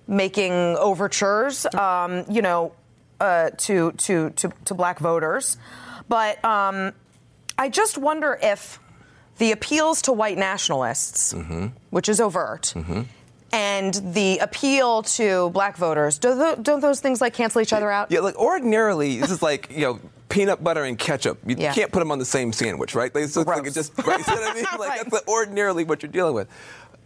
[0.08, 2.74] making overtures, um, you know,
[3.20, 5.58] uh, to, to, to, to black voters.
[6.08, 6.94] But um,
[7.58, 8.80] I just wonder if
[9.38, 11.68] the appeals to white nationalists, mm-hmm.
[11.90, 13.04] which is overt, mm-hmm.
[13.52, 17.92] and the appeal to black voters, do th- don't those things like cancel each other
[17.92, 18.12] out?
[18.12, 21.40] Yeah, like ordinarily, this is like, you know, peanut butter and ketchup.
[21.46, 21.74] You yeah.
[21.74, 23.14] can't put them on the same sandwich, right?
[23.14, 24.26] Like, so it's like it just, right?
[24.26, 24.66] You know what I mean?
[24.80, 25.10] Like, right.
[25.10, 26.50] that's ordinarily what you're dealing with.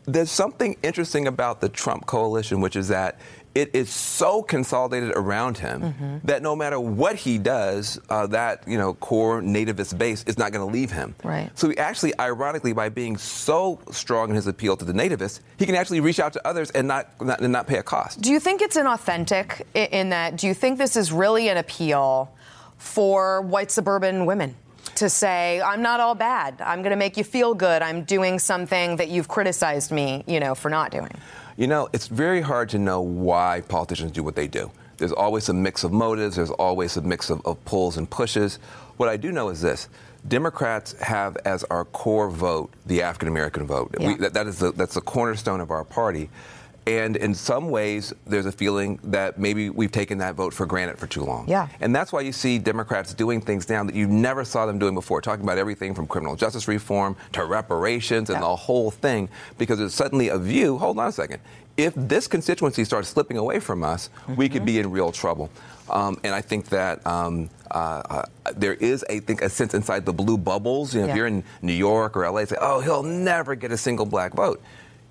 [0.05, 3.19] There's something interesting about the Trump coalition, which is that
[3.55, 6.17] it is so consolidated around him mm-hmm.
[6.23, 10.51] that no matter what he does, uh, that you know core nativist base is not
[10.51, 11.15] going to leave him.
[11.23, 11.49] Right.
[11.57, 15.65] So he actually, ironically, by being so strong in his appeal to the nativists, he
[15.65, 18.21] can actually reach out to others and not, not and not pay a cost.
[18.21, 20.37] Do you think it's inauthentic in, in that?
[20.37, 22.31] Do you think this is really an appeal
[22.77, 24.55] for white suburban women?
[24.95, 26.61] To say I'm not all bad.
[26.61, 27.81] I'm going to make you feel good.
[27.81, 31.11] I'm doing something that you've criticized me, you know, for not doing.
[31.57, 34.71] You know, it's very hard to know why politicians do what they do.
[34.97, 36.35] There's always a mix of motives.
[36.35, 38.59] There's always a mix of, of pulls and pushes.
[38.97, 39.87] What I do know is this:
[40.27, 43.95] Democrats have as our core vote the African American vote.
[43.97, 44.07] Yeah.
[44.07, 46.29] We, that, that is the, that's the cornerstone of our party.
[46.89, 50.97] And in some ways, there's a feeling that maybe we've taken that vote for granted
[50.97, 51.47] for too long.
[51.47, 51.67] Yeah.
[51.81, 54.95] And that's why you see Democrats doing things now that you never saw them doing
[54.95, 58.47] before, talking about everything from criminal justice reform to reparations and Yeah.
[58.49, 61.41] the whole thing, because there's suddenly a view hold on a second.
[61.77, 65.51] If this constituency starts slipping away from us, we could be in real trouble.
[65.91, 68.23] Um, and I think that um, uh, uh,
[68.55, 70.93] there is, I think, a sense inside the blue bubbles.
[70.93, 71.11] You know, Yeah.
[71.11, 74.33] if you're in New York or LA, say, oh, he'll never get a single black
[74.33, 74.61] vote.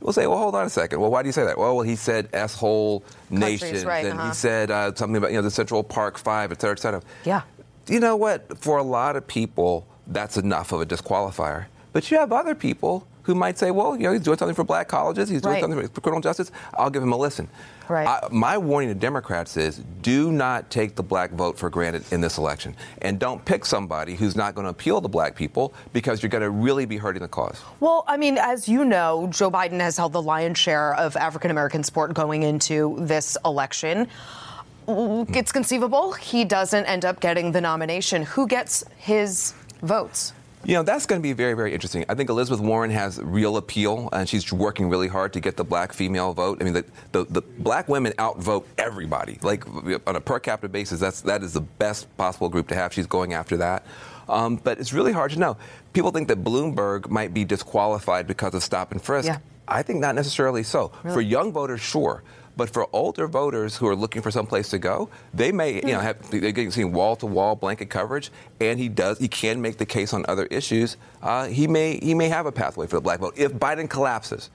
[0.01, 1.01] We'll say, well, hold on a second.
[1.01, 1.59] Well, why do you say that?
[1.59, 4.29] Well, well he said S-hole nations, right, and uh-huh.
[4.29, 7.03] he said uh, something about you know the Central Park Five, et cetera, et cetera.
[7.25, 7.43] Yeah.
[7.89, 8.59] You know what?
[8.59, 11.67] For a lot of people, that's enough of a disqualifier.
[11.93, 14.65] But you have other people who might say, well, you know, he's doing something for
[14.65, 15.61] black colleges, he's doing Right.
[15.63, 16.51] something for criminal justice.
[16.79, 17.47] I'll give him a listen.
[17.87, 18.07] Right.
[18.09, 22.23] I, my warning to Democrats is do not take the black vote for granted in
[22.23, 22.75] this election.
[23.03, 26.43] And don't pick somebody who's not going to appeal to black people because you're going
[26.43, 27.61] to really be hurting the cause.
[27.81, 31.51] Well, I mean, as you know, Joe Biden has held the lion's share of African
[31.51, 34.09] American support going into this election.
[34.89, 38.23] It's conceivable he doesn't end up getting the nomination.
[38.23, 40.33] Who gets his votes?
[40.69, 42.05] You know, that's going to be very, very interesting.
[42.11, 45.65] I think Elizabeth Warren has real appeal, and she's working really hard to get the
[45.65, 46.59] black female vote.
[46.61, 49.39] I mean, the, the, the black women outvote everybody.
[49.41, 49.67] Like,
[50.07, 52.93] on a per capita basis, that's, that is the best possible group to have.
[52.93, 53.87] She's going after that.
[54.29, 55.57] Um, but it's really hard to know.
[55.95, 59.27] People think that Bloomberg might be disqualified because of stop and frisk.
[59.27, 59.39] Yeah.
[59.67, 60.93] I think not necessarily so.
[61.03, 61.15] Really?
[61.15, 62.23] For young voters, sure.
[62.59, 65.93] But for older voters who are looking for some place to go, they may, you
[65.93, 69.63] know, have they're getting seeing wall to wall blanket coverage, and he does he can
[69.63, 70.97] make the case on other issues.
[71.23, 74.51] Uh, he may he may have a pathway for the black vote if Biden collapses.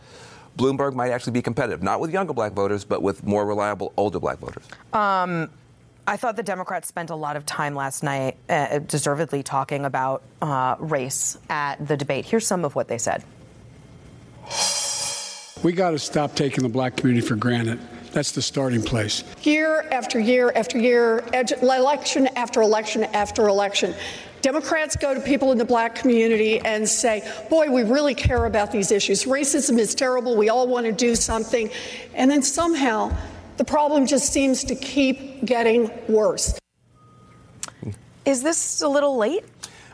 [0.57, 4.19] Bloomberg might actually be competitive, not with younger black voters, but with more reliable older
[4.19, 4.65] black voters.
[4.91, 5.49] Um,
[6.05, 10.23] I thought the Democrats spent a lot of time last night, uh, deservedly talking about
[10.41, 12.25] uh, race at the debate.
[12.25, 13.23] Here's some of what they said.
[15.63, 17.79] We got to stop taking the black community for granted.
[18.11, 19.23] That's the starting place.
[19.43, 23.95] Year after year after year, ed- election after election after election.
[24.41, 28.73] Democrats go to people in the black community and say, Boy, we really care about
[28.73, 29.23] these issues.
[29.23, 30.35] Racism is terrible.
[30.35, 31.71] We all want to do something.
[32.13, 33.15] And then somehow
[33.55, 36.59] the problem just seems to keep getting worse.
[38.25, 39.45] Is this a little late?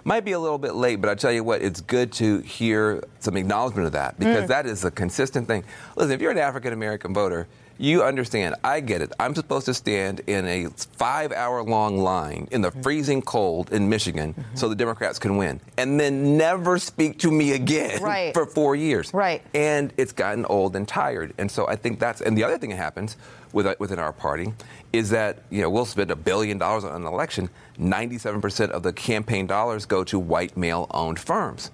[0.04, 3.04] Might be a little bit late, but I tell you what, it's good to hear
[3.20, 4.48] some acknowledgement of that because Mm.
[4.48, 5.64] that is a consistent thing.
[5.96, 7.48] Listen, if you're an African American voter,
[7.82, 8.56] you understand.
[8.62, 9.14] I get it.
[9.22, 13.88] I'm supposed to stand in a five hour long line in the freezing cold in
[13.88, 18.34] Michigan so the Democrats can win and then never speak to me again Right.
[18.34, 19.14] for four years.
[19.14, 19.42] Right.
[19.54, 21.34] And it's gotten old and tired.
[21.38, 23.16] And so I think that's, and the other thing that happens
[23.54, 24.54] within our party
[24.94, 27.50] is that, you know, we'll spend a billion dollars on an election.
[27.80, 31.72] 97% of the campaign dollars go to white male owned firms.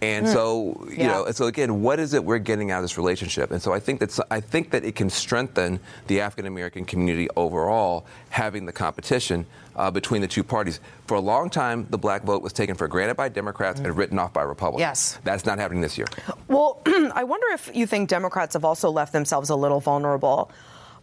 [0.00, 0.32] And Mm.
[0.32, 1.06] so, you Yeah.
[1.08, 3.50] know, and so again, what is it we're getting out of this relationship?
[3.50, 7.28] And so I think that's I think that it can strengthen the African American community
[7.36, 10.78] overall, having the competition uh, between the two parties.
[11.06, 14.18] For a long time, the black vote was taken for granted by Democrats and written
[14.20, 14.80] off by Republicans.
[14.88, 15.18] Yes.
[15.24, 16.06] that's not happening this year.
[16.48, 20.50] Well, I wonder if you think Democrats have also left themselves a little vulnerable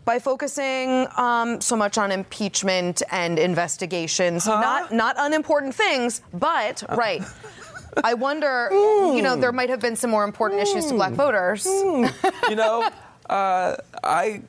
[0.06, 4.46] by focusing um, so much on impeachment and investigations.
[4.46, 7.24] Not not unimportant things, but right.
[8.04, 11.65] I wonder, you know, there might have been some more important issues to black voters.
[11.65, 12.89] you know,
[13.30, 14.41] uh, I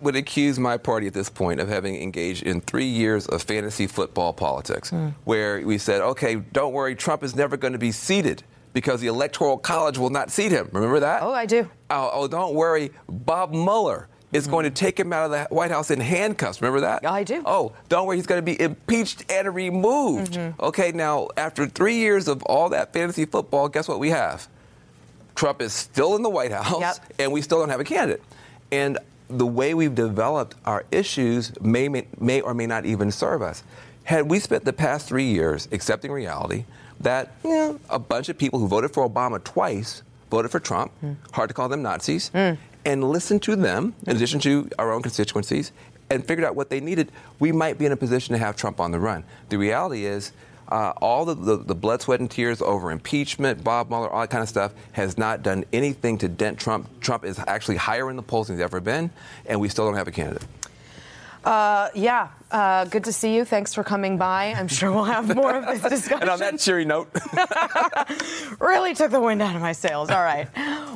[0.00, 3.88] would accuse my party at this point of having engaged in three years of fantasy
[3.88, 4.92] football politics,
[5.24, 9.08] where we said, okay, don't worry, Trump is never going to be seated because the
[9.08, 10.68] Electoral College will not seat him.
[10.72, 11.22] Remember that?
[11.22, 11.68] Oh, I do.
[11.90, 14.74] Oh, oh don't worry, Bob Mueller is going to mm.
[14.74, 16.60] take him out of the White House in handcuffs.
[16.60, 17.06] Remember that?
[17.06, 17.42] I do.
[17.44, 20.34] Oh, don't worry, he's going to be impeached and removed.
[20.34, 20.62] Mm-hmm.
[20.62, 24.48] Okay, now, after three years of all that fantasy football, guess what we have?
[25.34, 28.22] Trump is still in the White House, and we still don't have a candidate.
[28.70, 33.42] And the way we've developed our issues may, may, may or may not even serve
[33.42, 33.62] us.
[34.04, 36.64] Had we spent the past three years accepting reality
[37.00, 40.92] that you know, a bunch of people who voted for Obama twice voted for Trump,
[41.04, 41.16] mm.
[41.32, 42.56] hard to call them Nazis, mm.
[42.84, 45.72] And listened to them in addition to our own constituencies
[46.10, 48.80] and figured out what they needed, we might be in a position to have Trump
[48.80, 49.24] on the run.
[49.48, 50.32] The reality is,
[50.68, 54.30] uh, all the, the, the blood, sweat, and tears over impeachment, Bob Mueller, all that
[54.30, 56.88] kind of stuff has not done anything to dent Trump.
[57.00, 59.10] Trump is actually higher in the polls than he's ever been,
[59.46, 60.44] and we still don't have a candidate.
[61.44, 63.44] Uh, yeah, uh, good to see you.
[63.44, 64.54] Thanks for coming by.
[64.56, 66.20] I'm sure we'll have more of this discussion.
[66.22, 67.08] and on that cheery note,
[68.60, 70.10] really took the wind out of my sails.
[70.10, 70.46] All right.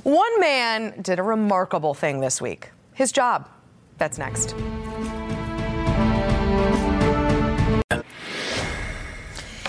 [0.04, 3.48] One man did a remarkable thing this week his job.
[3.98, 4.54] That's next.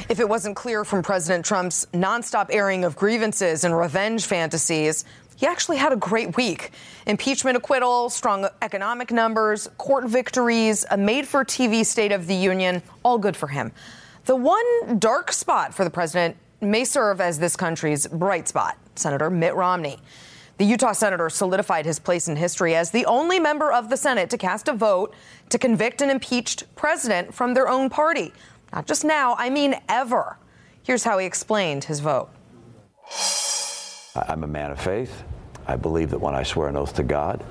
[0.09, 5.03] If it wasn't clear from President Trump's nonstop airing of grievances and revenge fantasies,
[5.37, 6.71] he actually had a great week.
[7.05, 12.81] Impeachment acquittal, strong economic numbers, court victories, a made for TV State of the Union,
[13.03, 13.71] all good for him.
[14.25, 19.29] The one dark spot for the president may serve as this country's bright spot Senator
[19.29, 19.99] Mitt Romney.
[20.57, 24.31] The Utah senator solidified his place in history as the only member of the Senate
[24.31, 25.13] to cast a vote
[25.49, 28.33] to convict an impeached president from their own party.
[28.73, 30.39] Not just now, I mean ever.
[30.81, 32.29] Here's how he explained his vote.
[34.27, 35.23] I'm a man of faith.
[35.67, 37.43] I believe that when I swear an oath to God,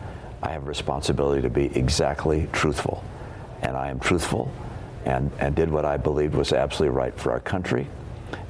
[0.43, 3.05] I have a responsibility to be exactly truthful.
[3.63, 4.51] And I am truthful
[5.05, 7.87] and, and did what I believed was absolutely right for our country.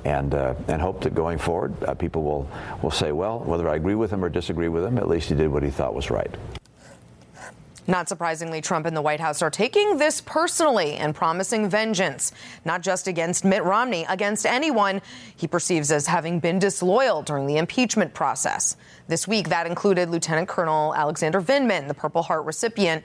[0.05, 2.50] And, uh, and hope that going forward, uh, people will,
[2.81, 5.35] will say, well, whether I agree with him or disagree with him, at least he
[5.35, 6.33] did what he thought was right.
[7.88, 12.33] Not surprisingly, Trump and the White House are taking this personally and promising vengeance,
[12.64, 15.01] not just against Mitt Romney, against anyone
[15.37, 18.77] he perceives as having been disloyal during the impeachment process.
[19.06, 23.04] This week, that included Lieutenant Colonel Alexander Vindman, the Purple Heart recipient.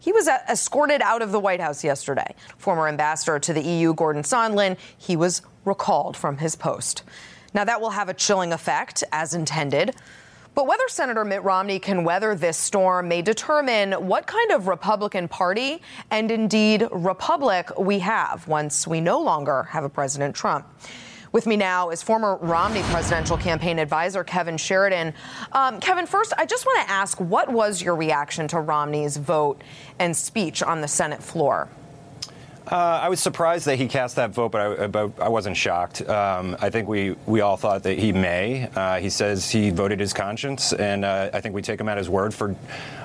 [0.00, 2.34] He was uh, escorted out of the White House yesterday.
[2.58, 7.04] Former ambassador to the EU, Gordon Sondland, he was recalled from his post.
[7.54, 9.94] Now, that will have a chilling effect, as intended.
[10.56, 15.28] But whether Senator Mitt Romney can weather this storm may determine what kind of Republican
[15.28, 20.66] Party and indeed republic we have once we no longer have a President Trump.
[21.30, 25.12] With me now is former Romney presidential campaign advisor Kevin Sheridan.
[25.52, 29.60] Um, Kevin, first, I just want to ask what was your reaction to Romney's vote
[29.98, 31.68] and speech on the Senate floor?
[32.66, 36.06] Uh, I was surprised that he cast that vote, but I, but I wasn't shocked.
[36.08, 38.68] Um, I think we, we all thought that he may.
[38.74, 41.96] Uh, he says he voted his conscience, and uh, I think we take him at
[41.96, 42.56] his word for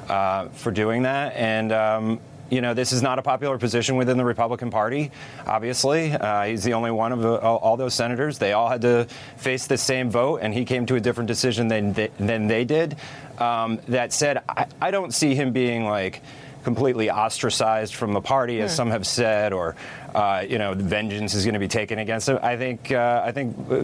[0.09, 1.35] uh, for doing that.
[1.35, 5.11] And um, you know, this is not a popular position within the Republican Party.
[5.45, 8.39] Obviously, uh, he's the only one of the, all, all, those senators.
[8.39, 9.07] They all had to
[9.37, 12.65] face the same vote, and he came to a different decision than they, than they
[12.65, 12.97] did.
[13.37, 16.21] Um, that said, I, I don't see him being like
[16.63, 19.75] completely ostracized from the party, as some have said, or
[20.13, 22.39] uh, you know, vengeance is going to be taken against him.
[22.41, 23.83] I think uh, I think uh,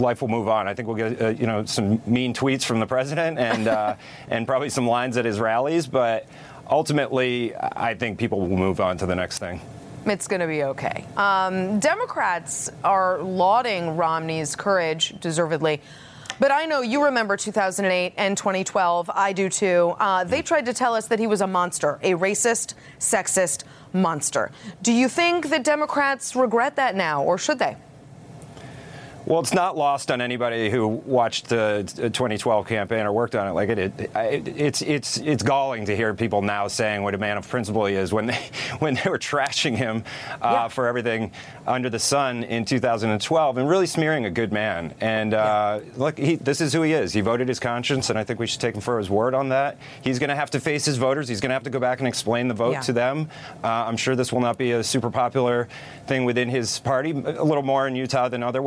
[0.00, 0.68] life will move on.
[0.68, 3.96] I think we'll get uh, you know some mean tweets from the president and uh,
[4.28, 6.26] and probably some lines at his rallies, but
[6.68, 9.60] ultimately, I think people will move on to the next thing.
[10.06, 11.04] It's going to be okay.
[11.16, 15.80] Um, Democrats are lauding Romney's courage, deservedly.
[16.38, 19.10] But I know you remember 2008 and 2012.
[19.14, 19.94] I do too.
[19.98, 24.50] Uh, they tried to tell us that he was a monster, a racist, sexist monster.
[24.82, 27.76] Do you think that Democrats regret that now, or should they?
[29.26, 33.54] Well, it's not lost on anybody who watched the 2012 campaign or worked on it.
[33.54, 37.36] Like it, it, it's it's it's galling to hear people now saying what a man
[37.36, 38.38] of principle he is when they
[38.78, 40.04] when they were trashing him
[40.40, 40.68] uh, yeah.
[40.68, 41.32] for everything
[41.66, 44.94] under the sun in 2012 and really smearing a good man.
[45.00, 45.92] And uh, yeah.
[45.96, 47.12] look, he, this is who he is.
[47.12, 49.48] He voted his conscience, and I think we should take him for his word on
[49.48, 49.76] that.
[50.02, 51.26] He's going to have to face his voters.
[51.26, 52.80] He's going to have to go back and explain the vote yeah.
[52.82, 53.28] to them.
[53.64, 55.66] Uh, I'm sure this will not be a super popular
[56.06, 57.10] thing within his party.
[57.10, 58.62] A little more in Utah than other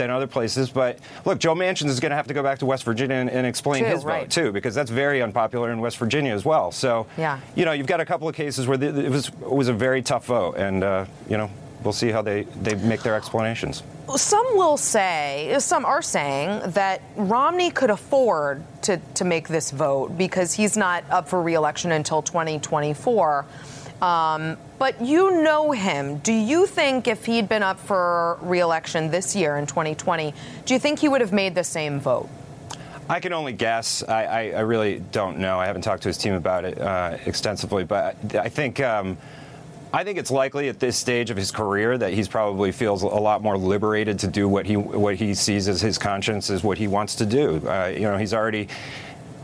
[0.00, 0.70] than other places.
[0.70, 3.30] But look, Joe Manchin is going to have to go back to West Virginia and,
[3.30, 4.22] and explain too, his right.
[4.22, 6.72] vote too, because that's very unpopular in West Virginia as well.
[6.72, 7.40] So, yeah.
[7.54, 9.72] you know, you've got a couple of cases where the, it was it was a
[9.72, 11.50] very tough vote, and uh, you know,
[11.84, 13.82] we'll see how they, they make their explanations.
[14.16, 20.18] Some will say, some are saying that Romney could afford to, to make this vote
[20.18, 23.46] because he's not up for reelection until 2024.
[24.02, 26.18] Um, but you know him.
[26.18, 30.32] Do you think if he'd been up for reelection this year in 2020,
[30.64, 32.28] do you think he would have made the same vote?
[33.08, 34.02] I can only guess.
[34.04, 35.58] I, I, I really don't know.
[35.58, 38.80] I haven't talked to his team about it uh, extensively, but I think.
[38.80, 39.18] Um,
[39.92, 43.08] I think it's likely at this stage of his career that he's probably feels a
[43.08, 46.78] lot more liberated to do what he what he sees as his conscience is what
[46.78, 47.56] he wants to do.
[47.66, 48.68] Uh, you know, he's already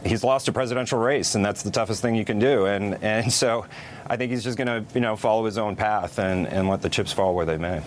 [0.07, 2.67] he's lost a presidential race, and that's the toughest thing you can do.
[2.67, 3.67] And and so
[4.07, 6.83] I think he's just going to you know follow his own path and, and let
[6.83, 7.83] the chips fall where they may.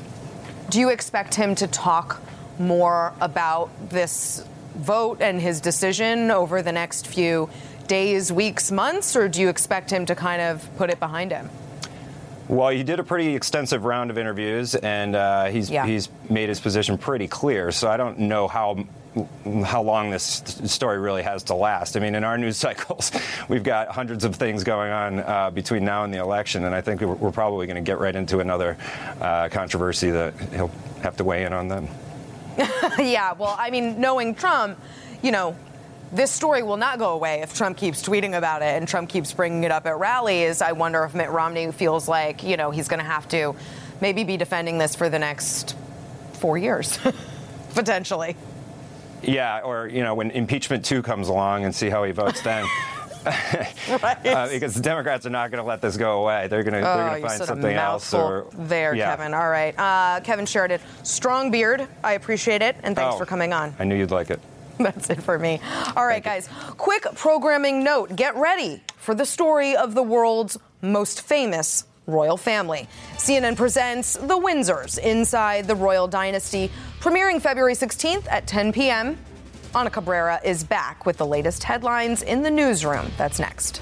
[0.70, 2.22] Do you expect him to talk
[2.59, 4.45] more about this
[4.76, 7.49] vote and his decision over the next few
[7.88, 11.49] days, weeks, months, or do you expect him to kind of put it behind him?
[12.47, 15.86] Well, he did a pretty extensive round of interviews, and uh, he's yeah.
[15.86, 17.72] he's made his position pretty clear.
[17.72, 18.86] So I don't know how
[19.65, 21.97] how long this story really has to last.
[21.97, 23.11] I mean, in our news cycles,
[23.47, 26.82] we've got hundreds of things going on uh, between now and the election, and I
[26.82, 28.76] think we're, probably going to get right into another
[29.22, 31.88] uh, controversy that he'll have to weigh in on then.
[32.99, 34.78] yeah, well, I mean, knowing Trump,
[35.22, 35.55] you know,
[36.11, 39.32] this story will not go away if Trump keeps tweeting about it and Trump keeps
[39.32, 40.61] bringing it up at rallies.
[40.61, 43.55] I wonder if Mitt Romney feels like, you know, he's going to have to
[44.01, 45.76] maybe be defending this for the next
[46.34, 46.97] four years,
[47.74, 48.36] potentially.
[49.24, 52.65] Yeah, or, you know, when impeachment two comes along and see how he votes then.
[53.26, 54.26] right.
[54.26, 56.47] uh, because the Democrats are not going to let this go away.
[56.47, 58.13] They're going to oh, find something else.
[58.13, 59.15] Or there, yeah.
[59.15, 59.34] Kevin.
[59.34, 61.88] All right, uh, Kevin Sheridan, strong beard.
[62.03, 63.76] I appreciate it, and thanks oh, for coming on.
[63.78, 64.39] I knew you'd like it.
[64.80, 65.59] That's it for me.
[65.97, 66.47] All right, guys.
[66.78, 72.88] Quick programming note get ready for the story of the world's most famous royal family.
[73.16, 79.18] CNN presents The Windsors Inside the Royal Dynasty, premiering February 16th at 10 p.m.
[79.76, 83.12] Ana Cabrera is back with the latest headlines in the newsroom.
[83.18, 83.82] That's next.